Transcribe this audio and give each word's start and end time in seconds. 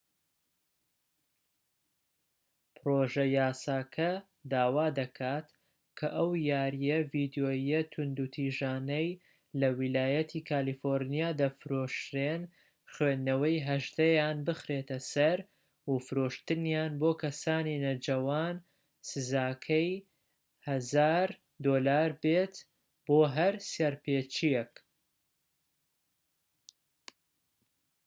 پرۆژە 2.77 3.25
یاساکە 3.37 4.11
داوا 4.51 4.87
دەکات 4.99 5.47
کە 5.97 6.07
ئەو 6.17 6.31
یاریە 6.51 6.97
ڤیدیۆییە 7.11 7.81
توندوتیژانەی 7.93 9.09
لە 9.59 9.69
ویلایەتی 9.79 10.45
کالیفۆرنیا 10.49 11.29
دەفرۆشرێن 11.41 12.41
خوێندنەوەی 12.91 13.57
18"یان 13.77 14.37
بخرێتە 14.47 14.97
سەر 15.13 15.37
و 15.89 15.93
فرۆشتنیان 16.05 16.91
بۆ 17.01 17.11
کەسانی 17.21 17.81
نەجەوان 17.85 18.55
سزاکەی 19.09 19.91
1000 20.67 21.27
دۆلار 21.65 22.09
بێت 22.23 22.55
بۆ 23.05 23.19
هەر 23.35 23.53
سەرپێچیەک 23.73 24.73